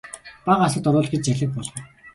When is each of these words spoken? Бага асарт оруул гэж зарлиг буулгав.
Бага 0.47 0.63
асарт 0.69 0.89
оруул 0.93 1.07
гэж 1.15 1.21
зарлиг 1.31 1.49
буулгав. 1.61 1.85